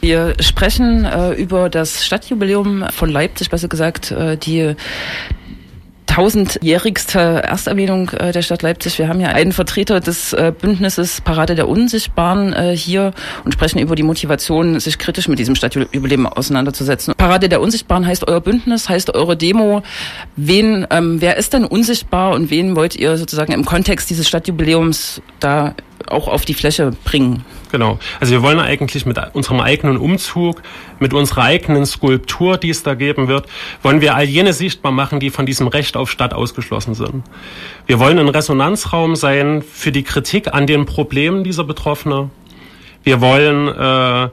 [0.00, 4.74] Wir sprechen äh, über das Stadtjubiläum von Leipzig, besser gesagt äh, die
[6.10, 8.98] tausendjährigste Ersterwähnung äh, der Stadt Leipzig.
[8.98, 13.12] Wir haben ja einen Vertreter des äh, Bündnisses Parade der Unsichtbaren äh, hier
[13.44, 17.14] und sprechen über die Motivation, sich kritisch mit diesem Stadtjubiläum auseinanderzusetzen.
[17.16, 19.82] Parade der Unsichtbaren heißt euer Bündnis, heißt eure Demo.
[20.34, 25.22] Wen, ähm, wer ist denn unsichtbar und wen wollt ihr sozusagen im Kontext dieses Stadtjubiläums
[25.38, 25.74] da
[26.10, 27.44] auch auf die Fläche bringen?
[27.70, 27.98] Genau.
[28.18, 30.62] Also wir wollen eigentlich mit unserem eigenen Umzug,
[30.98, 33.46] mit unserer eigenen Skulptur, die es da geben wird,
[33.82, 37.22] wollen wir all jene sichtbar machen, die von diesem Recht auf Stadt ausgeschlossen sind.
[37.86, 42.30] Wir wollen ein Resonanzraum sein für die Kritik an den Problemen dieser Betroffenen.
[43.02, 44.28] Wir wollen äh,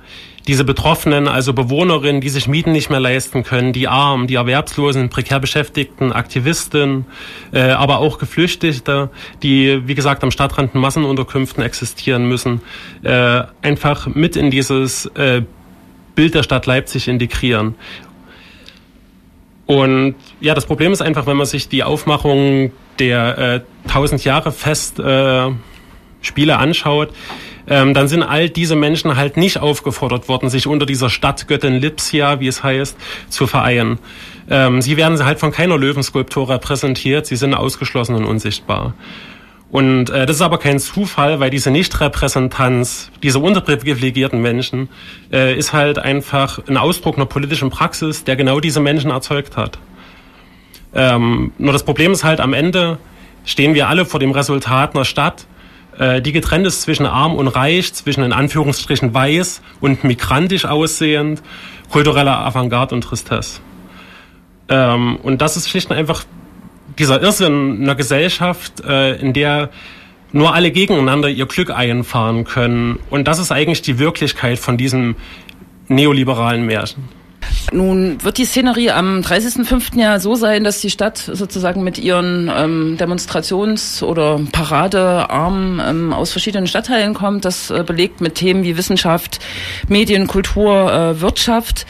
[0.47, 5.09] diese Betroffenen, also Bewohnerinnen, die sich Mieten nicht mehr leisten können, die Armen, die Erwerbslosen,
[5.09, 7.05] prekär Beschäftigten, Aktivisten,
[7.51, 9.09] äh, aber auch Geflüchtete,
[9.43, 12.61] die, wie gesagt, am Stadtrand in Massenunterkünften existieren müssen,
[13.03, 15.43] äh, einfach mit in dieses äh,
[16.15, 17.75] Bild der Stadt Leipzig integrieren.
[19.65, 24.53] Und ja, das Problem ist einfach, wenn man sich die Aufmachung der äh, 1000 Jahre
[24.53, 25.49] Fest äh,
[26.21, 27.09] Spiele anschaut,
[27.67, 32.39] ähm, dann sind all diese Menschen halt nicht aufgefordert worden, sich unter dieser Stadtgöttin Lipsia,
[32.39, 32.97] wie es heißt,
[33.29, 33.99] zu vereinen.
[34.49, 38.93] Ähm, sie werden halt von keiner Löwenskulptur repräsentiert, sie sind ausgeschlossen und unsichtbar.
[39.69, 44.87] Und äh, das ist aber kein Zufall, weil diese Nichtrepräsentanz dieser unterprivilegierten Menschen
[45.31, 49.77] äh, ist halt einfach ein Ausdruck einer politischen Praxis, der genau diese Menschen erzeugt hat.
[50.93, 52.97] Ähm, nur das Problem ist halt, am Ende
[53.43, 55.47] stehen wir alle vor dem Resultat einer Stadt,
[56.21, 61.41] die getrennt ist zwischen arm und reich, zwischen in Anführungsstrichen weiß und migrantisch aussehend,
[61.89, 63.61] kultureller Avantgarde und Tristesse.
[64.69, 66.23] Ähm, und das ist schlicht und einfach
[66.97, 69.69] dieser Irrsinn einer Gesellschaft, äh, in der
[70.31, 72.99] nur alle gegeneinander ihr Glück einfahren können.
[73.09, 75.15] Und das ist eigentlich die Wirklichkeit von diesem
[75.87, 77.16] neoliberalen Märchen.
[77.73, 79.99] Nun wird die Szenerie am 30.05.
[79.99, 86.31] ja so sein, dass die Stadt sozusagen mit ihren ähm, Demonstrations- oder Paradearmen ähm, aus
[86.31, 87.43] verschiedenen Stadtteilen kommt.
[87.43, 89.39] Das äh, belegt mit Themen wie Wissenschaft,
[89.89, 91.85] Medien, Kultur, äh, Wirtschaft.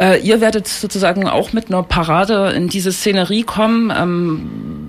[0.00, 3.92] Äh, ihr werdet sozusagen auch mit einer Parade in diese Szenerie kommen.
[3.96, 4.83] Ähm,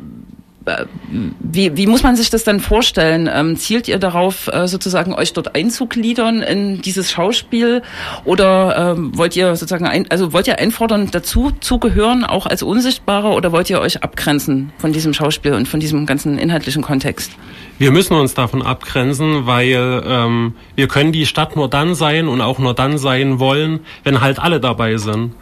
[1.40, 3.30] wie, wie muss man sich das dann vorstellen?
[3.32, 7.84] Ähm, zielt ihr darauf, äh, sozusagen euch dort einzugliedern in dieses Schauspiel?
[8.24, 13.30] Oder ähm, wollt ihr sozusagen ein, also wollt ihr einfordern, dazu zugehören, auch als Unsichtbare,
[13.30, 17.32] oder wollt ihr euch abgrenzen von diesem Schauspiel und von diesem ganzen inhaltlichen Kontext?
[17.78, 22.42] Wir müssen uns davon abgrenzen, weil ähm, wir können die Stadt nur dann sein und
[22.42, 25.34] auch nur dann sein wollen, wenn halt alle dabei sind.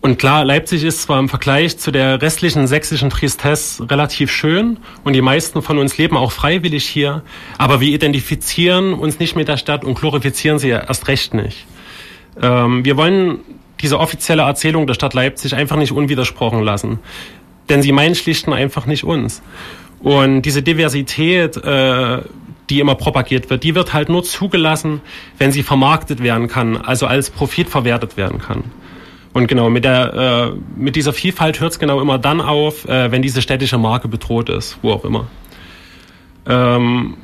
[0.00, 5.12] Und klar, Leipzig ist zwar im Vergleich zu der restlichen sächsischen Tristesse relativ schön und
[5.14, 7.22] die meisten von uns leben auch freiwillig hier,
[7.58, 11.66] aber wir identifizieren uns nicht mit der Stadt und glorifizieren sie erst recht nicht.
[12.40, 13.40] Ähm, wir wollen
[13.80, 17.00] diese offizielle Erzählung der Stadt Leipzig einfach nicht unwidersprochen lassen,
[17.68, 19.42] denn sie meinen schlicht und einfach nicht uns.
[20.00, 22.22] Und diese Diversität, äh,
[22.70, 25.00] die immer propagiert wird, die wird halt nur zugelassen,
[25.38, 28.64] wenn sie vermarktet werden kann, also als Profit verwertet werden kann.
[29.38, 33.12] Und genau, mit, der, äh, mit dieser Vielfalt hört es genau immer dann auf, äh,
[33.12, 35.28] wenn diese städtische Marke bedroht ist, wo auch immer.
[36.44, 37.18] Ähm,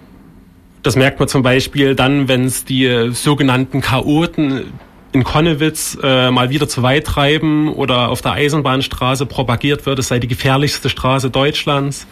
[0.85, 4.75] das merkt man zum Beispiel dann, wenn es die sogenannten Chaoten
[5.11, 10.07] in Konnewitz äh, mal wieder zu weit treiben oder auf der Eisenbahnstraße propagiert wird, es
[10.07, 12.07] sei die gefährlichste Straße Deutschlands.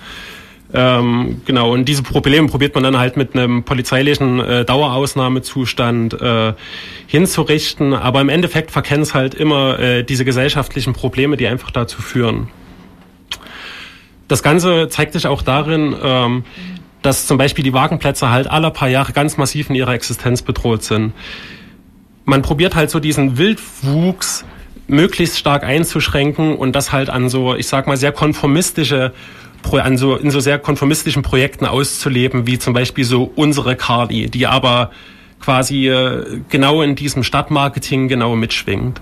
[0.74, 6.54] Ähm, genau, und diese Probleme probiert man dann halt mit einem polizeilichen äh, Dauerausnahmezustand äh,
[7.06, 7.92] hinzurichten.
[7.92, 12.48] Aber im Endeffekt verkennen es halt immer äh, diese gesellschaftlichen Probleme, die einfach dazu führen.
[14.28, 16.44] Das Ganze zeigt sich auch darin, ähm,
[17.02, 20.84] dass zum Beispiel die Wagenplätze halt alle paar Jahre ganz massiv in ihrer Existenz bedroht
[20.84, 21.12] sind.
[22.24, 24.44] Man probiert halt so diesen Wildwuchs
[24.86, 29.12] möglichst stark einzuschränken und das halt an so, ich sag mal, sehr konformistische
[29.72, 34.46] an so, in so sehr konformistischen Projekten auszuleben, wie zum Beispiel so unsere Carly, die
[34.46, 34.90] aber
[35.40, 39.00] quasi äh, genau in diesem Stadtmarketing genau mitschwingt.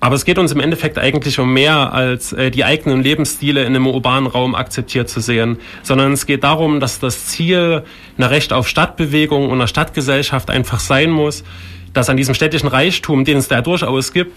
[0.00, 3.68] Aber es geht uns im Endeffekt eigentlich um mehr als äh, die eigenen Lebensstile in
[3.68, 7.84] einem urbanen Raum akzeptiert zu sehen, sondern es geht darum, dass das Ziel
[8.18, 11.44] einer Recht auf Stadtbewegung und einer Stadtgesellschaft einfach sein muss,
[11.92, 14.32] dass an diesem städtischen Reichtum, den es da durchaus gibt,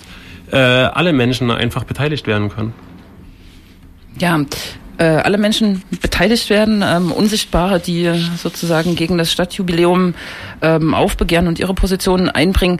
[0.52, 2.74] äh, alle Menschen einfach beteiligt werden können.
[4.20, 4.40] Ja,
[5.04, 10.14] alle Menschen beteiligt werden, ähm, Unsichtbare, die sozusagen gegen das Stadtjubiläum
[10.62, 12.80] ähm, aufbegehren und ihre Positionen einbringen.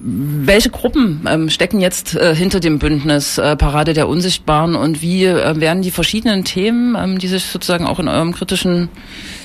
[0.00, 5.24] Welche Gruppen ähm, stecken jetzt äh, hinter dem Bündnis äh, Parade der Unsichtbaren und wie
[5.24, 8.90] äh, werden die verschiedenen Themen, ähm, die sich sozusagen auch in eurem kritischen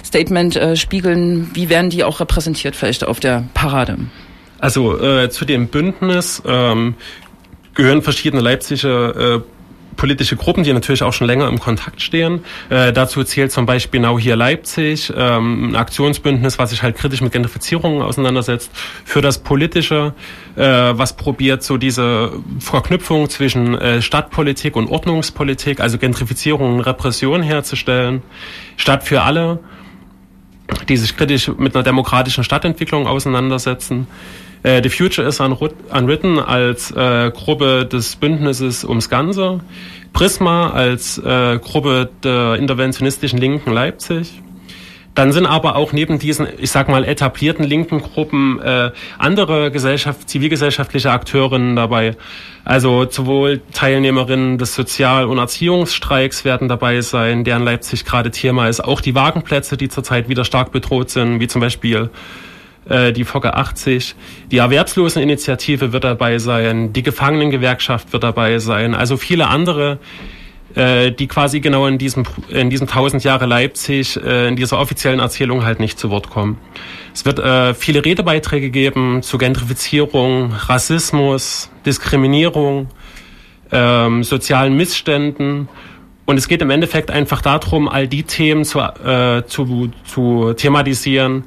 [0.05, 3.97] Statement äh, spiegeln, wie werden die auch repräsentiert vielleicht auf der Parade?
[4.59, 6.95] Also äh, zu dem Bündnis ähm,
[7.73, 9.41] gehören verschiedene Leipziger äh,
[9.95, 12.43] politische Gruppen, die natürlich auch schon länger im Kontakt stehen.
[12.69, 17.21] Äh, dazu zählt zum Beispiel Now hier Leipzig, ähm, ein Aktionsbündnis, was sich halt kritisch
[17.21, 18.71] mit Gentrifizierung auseinandersetzt,
[19.05, 20.13] für das Politische,
[20.55, 27.41] äh, was probiert, so diese Verknüpfung zwischen äh, Stadtpolitik und Ordnungspolitik, also Gentrifizierung und Repression
[27.41, 28.21] herzustellen.
[28.77, 29.59] Stadt für alle,
[30.87, 34.07] die sich kritisch mit einer demokratischen Stadtentwicklung auseinandersetzen.
[34.63, 39.59] Äh, The Future is Unwritten als äh, Gruppe des Bündnisses ums Ganze,
[40.13, 44.41] Prisma als äh, Gruppe der interventionistischen Linken Leipzig.
[45.15, 50.27] Dann sind aber auch neben diesen, ich sag mal, etablierten linken Gruppen äh, andere Gesellschaft,
[50.27, 52.15] zivilgesellschaftliche Akteurinnen dabei.
[52.65, 58.83] Also sowohl Teilnehmerinnen des Sozial- und Erziehungsstreiks werden dabei sein, deren Leipzig gerade Thema ist.
[58.83, 62.09] Auch die Wagenplätze, die zurzeit wieder stark bedroht sind, wie zum Beispiel
[62.85, 64.15] die Focke 80.
[64.51, 69.99] Die Erwerbsloseninitiative wird dabei sein, die Gefangenengewerkschaft wird dabei sein, also viele andere,
[70.75, 75.19] äh, die quasi genau in diesem, in diesem 1000 Jahre Leipzig, äh, in dieser offiziellen
[75.19, 76.57] Erzählung halt nicht zu Wort kommen.
[77.13, 82.87] Es wird äh, viele Redebeiträge geben zu Gentrifizierung, Rassismus, Diskriminierung,
[83.71, 85.69] ähm, sozialen Missständen.
[86.25, 91.43] Und es geht im Endeffekt einfach darum, all die Themen zu, äh, zu, zu thematisieren,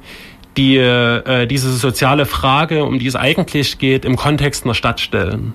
[0.57, 5.53] die äh, diese soziale Frage, um die es eigentlich geht, im Kontext einer Stadt stellen.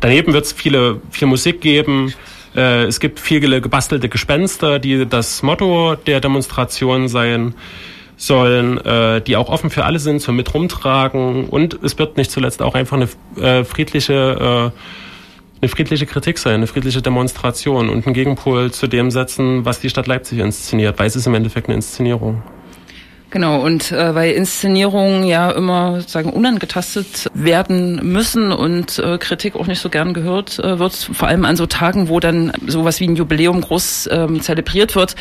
[0.00, 2.12] Daneben wird es viele, viel Musik geben.
[2.54, 7.54] Äh, es gibt viele gebastelte Gespenster, die das Motto der Demonstration sein
[8.16, 11.48] sollen, äh, die auch offen für alle sind zum mit rumtragen.
[11.48, 13.08] Und es wird nicht zuletzt auch einfach eine
[13.42, 14.78] äh, friedliche äh,
[15.60, 19.90] eine friedliche Kritik sein, eine friedliche Demonstration und einen Gegenpol zu dem setzen, was die
[19.90, 22.42] Stadt Leipzig inszeniert, weil es ist im Endeffekt eine Inszenierung.
[23.30, 29.66] Genau, und äh, weil Inszenierungen ja immer sagen unangetastet werden müssen und äh, Kritik auch
[29.66, 33.06] nicht so gern gehört äh, wird, vor allem an so Tagen, wo dann sowas wie
[33.06, 35.14] ein Jubiläum groß ähm, zelebriert wird,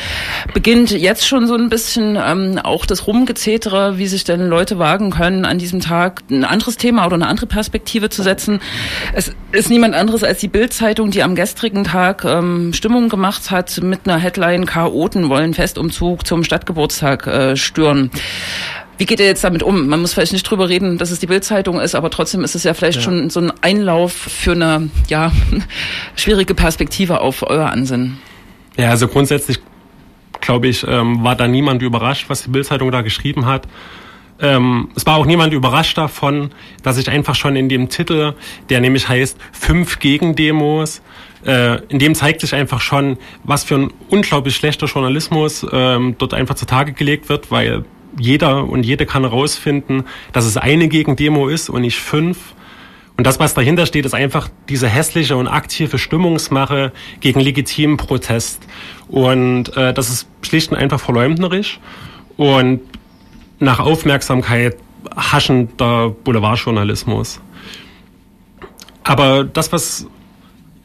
[0.54, 5.10] beginnt jetzt schon so ein bisschen ähm, auch das Rumgezetere, wie sich denn Leute wagen
[5.10, 8.62] können, an diesem Tag ein anderes Thema oder eine andere Perspektive zu setzen.
[9.12, 13.82] Es ist niemand anderes als die Bildzeitung, die am gestrigen Tag ähm, Stimmung gemacht hat
[13.82, 18.12] mit einer Headline Chaoten wollen Festumzug zum Stadtgeburtstag äh, stören schon.
[18.98, 19.88] Wie geht ihr jetzt damit um?
[19.88, 22.64] Man muss vielleicht nicht drüber reden, dass es die Bildzeitung ist, aber trotzdem ist es
[22.64, 23.04] ja vielleicht ja.
[23.04, 25.32] schon so ein Einlauf für eine ja,
[26.16, 28.18] schwierige Perspektive auf euer Ansinnen.
[28.76, 29.60] Ja, also grundsätzlich
[30.42, 33.68] glaube ich, ähm, war da niemand überrascht, was die Bildzeitung da geschrieben hat.
[34.40, 36.52] Ähm, es war auch niemand überrascht davon,
[36.84, 38.34] dass ich einfach schon in dem Titel,
[38.70, 41.02] der nämlich heißt Fünf Gegendemos,
[41.48, 46.34] äh, in dem zeigt sich einfach schon, was für ein unglaublich schlechter Journalismus ähm, dort
[46.34, 47.86] einfach zutage gelegt wird, weil
[48.20, 50.04] jeder und jede kann herausfinden,
[50.34, 52.54] dass es eine Gegendemo ist und nicht fünf.
[53.16, 58.68] Und das, was dahinter steht, ist einfach diese hässliche und aktive Stimmungsmache gegen legitimen Protest.
[59.08, 61.80] Und äh, das ist schlicht und einfach verleumderisch
[62.36, 62.82] und
[63.60, 64.78] nach Aufmerksamkeit
[65.16, 67.40] haschender Boulevardjournalismus.
[69.04, 70.08] Aber das, was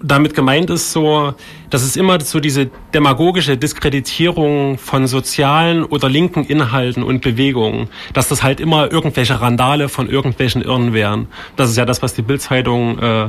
[0.02, 1.34] damit gemeint ist so,
[1.70, 8.28] dass es immer so diese demagogische Diskreditierung von sozialen oder linken Inhalten und Bewegungen, dass
[8.28, 11.28] das halt immer irgendwelche Randale von irgendwelchen Irren wären.
[11.56, 13.28] Das ist ja das, was die Bildzeitung äh,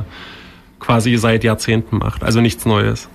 [0.80, 2.22] quasi seit Jahrzehnten macht.
[2.22, 3.08] Also nichts Neues.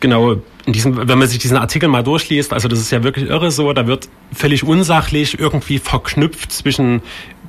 [0.00, 3.28] Genau, in diesem, wenn man sich diesen Artikel mal durchliest, also das ist ja wirklich
[3.28, 7.02] irre so, da wird völlig unsachlich irgendwie verknüpft zwischen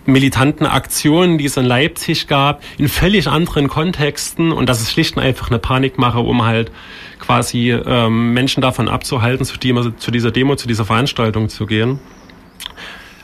[0.05, 5.17] militanten Aktionen, die es in Leipzig gab, in völlig anderen Kontexten und das ist schlicht
[5.17, 6.71] und einfach eine Panikmache, um halt
[7.19, 11.99] quasi ähm, Menschen davon abzuhalten, zu, die, zu dieser Demo, zu dieser Veranstaltung zu gehen.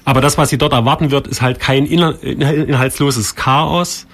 [0.06, 4.08] Aber das, was sie dort erwarten wird, ist halt kein inhaltsloses Chaos,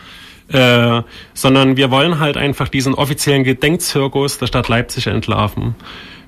[0.48, 1.02] äh,
[1.34, 5.76] sondern wir wollen halt einfach diesen offiziellen Gedenkzirkus der Stadt Leipzig entlarven.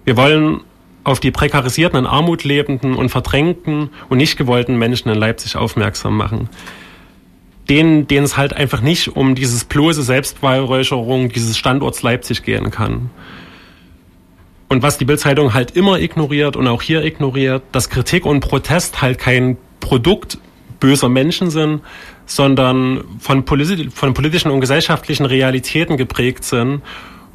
[0.03, 0.61] Wir wollen
[1.05, 6.17] auf die prekarisierten, in Armut lebenden und verdrängten und nicht gewollten Menschen in Leipzig aufmerksam
[6.17, 6.49] machen.
[7.69, 13.11] Denen, denen es halt einfach nicht um dieses bloße Selbstbeweihräucherung dieses Standorts Leipzig gehen kann.
[14.67, 19.01] Und was die Bildzeitung halt immer ignoriert und auch hier ignoriert, dass Kritik und Protest
[19.01, 20.39] halt kein Produkt
[20.79, 21.81] böser Menschen sind,
[22.25, 26.81] sondern von, politi von politischen und gesellschaftlichen Realitäten geprägt sind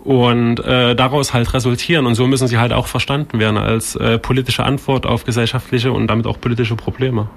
[0.04, 2.06] und äh, daraus halt resultieren.
[2.06, 6.06] Und so müssen sie halt auch verstanden werden als äh, politische Antwort auf gesellschaftliche und
[6.08, 7.28] damit auch politische Probleme.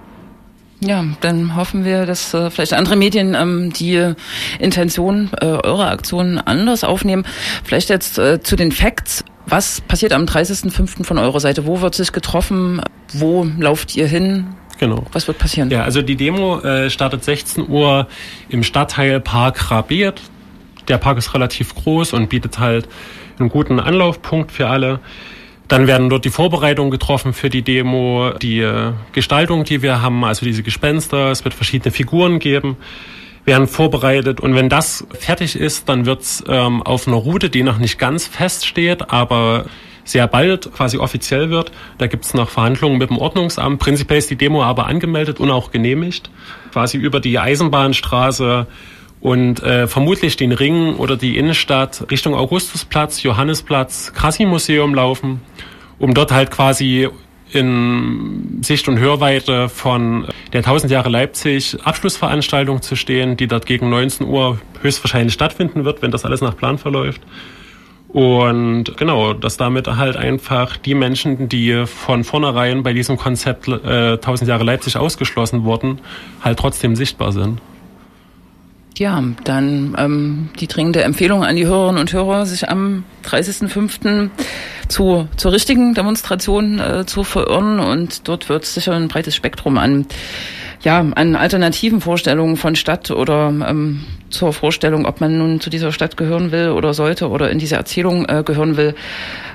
[0.80, 4.14] Ja, dann hoffen wir, dass äh, vielleicht andere Medien ähm, die
[4.60, 7.26] Intention äh, eurer Aktion anders aufnehmen.
[7.64, 9.24] Vielleicht jetzt äh, zu den Facts.
[9.46, 11.04] Was passiert am 30.05.
[11.04, 11.66] von eurer Seite?
[11.66, 12.82] Wo wird sich getroffen?
[13.14, 14.48] Wo lauft ihr hin?
[14.80, 15.06] Genau.
[15.12, 15.70] Was wird passieren?
[15.70, 18.08] Ja, also die Demo äh, startet 16 Uhr
[18.50, 20.22] im Stadtteil Park Rabiet.
[20.88, 22.88] Der Park ist relativ groß und bietet halt
[23.40, 25.00] einen guten Anlaufpunkt für alle.
[25.68, 30.24] Dann werden dort die Vorbereitungen getroffen für die Demo, die äh, Gestaltung, die wir haben,
[30.24, 31.32] also diese Gespenster.
[31.32, 32.78] Es wird verschiedene Figuren geben,
[33.46, 34.40] werden vorbereitet.
[34.40, 38.28] Und wenn das fertig ist, dann wird's ähm, auf einer Route, die noch nicht ganz
[38.28, 39.66] fest steht, aber
[40.04, 41.72] sehr bald quasi offiziell wird.
[41.98, 43.80] Da gibt's noch Verhandlungen mit dem Ordnungsamt.
[43.80, 46.30] Prinzipiell ist die Demo aber angemeldet und auch genehmigt.
[46.72, 48.68] Quasi über die Eisenbahnstraße
[49.24, 55.40] und äh, vermutlich den Ring oder die Innenstadt Richtung Augustusplatz, Johannesplatz, Krassi-Museum laufen,
[55.98, 57.08] um dort halt quasi
[57.54, 63.90] in Sicht und Hörweite von der 1000 Jahre Leipzig Abschlussveranstaltung zu stehen, die dort gegen
[63.90, 67.22] 19 Uhr höchstwahrscheinlich stattfinden wird, wenn das alles nach Plan verläuft.
[68.10, 74.14] Und genau, dass damit halt einfach die Menschen, die von vornherein bei diesem Konzept äh,
[74.16, 76.02] 1000 Jahre Leipzig ausgeschlossen wurden,
[76.42, 77.62] halt trotzdem sichtbar sind.
[78.98, 84.30] Ja, dann ähm, die dringende Empfehlung an die Hörerinnen und Hörer, sich am 30.05.
[84.88, 87.80] Zu, zur richtigen Demonstration äh, zu verirren.
[87.80, 90.06] Und dort wird sicher ein breites Spektrum an,
[90.84, 95.92] ja, an alternativen Vorstellungen von Stadt oder ähm, zur Vorstellung, ob man nun zu dieser
[95.92, 98.96] Stadt gehören will oder sollte oder in diese Erzählung äh, gehören will,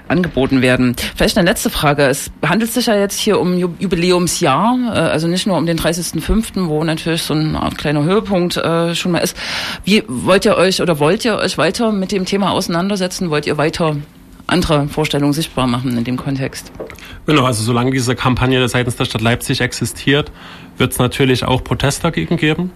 [0.09, 0.97] angeboten werden.
[1.17, 2.05] Vielleicht eine letzte Frage.
[2.05, 6.69] Es handelt sich ja jetzt hier um Jubiläumsjahr, äh, also nicht nur um den 30.05.,
[6.69, 9.37] wo natürlich so ein Art kleiner Höhepunkt äh, schon mal ist.
[9.85, 13.31] Wie wollt ihr euch oder wollt ihr euch weiter mit dem Thema auseinandersetzen?
[13.31, 13.97] Wollt ihr weiter
[14.49, 16.73] andere Vorstellungen sichtbar machen in dem Kontext?
[17.27, 20.33] Genau, also solange diese Kampagne seitens der Stadt Leipzig existiert,
[20.77, 22.73] wird es natürlich auch Protest dagegen geben.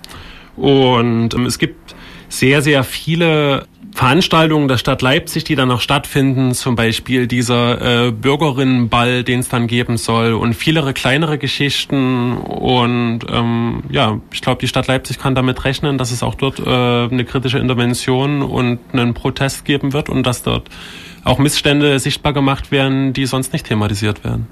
[0.56, 1.94] Und ähm, es gibt
[2.28, 8.10] sehr, sehr viele Veranstaltungen der Stadt Leipzig, die dann noch stattfinden, zum Beispiel dieser äh,
[8.10, 14.60] Bürgerinnenball, den es dann geben soll und viele kleinere Geschichten und ähm, ja, ich glaube,
[14.60, 18.78] die Stadt Leipzig kann damit rechnen, dass es auch dort äh, eine kritische Intervention und
[18.92, 20.70] einen Protest geben wird und dass dort
[21.24, 24.46] auch Missstände sichtbar gemacht werden, die sonst nicht thematisiert werden.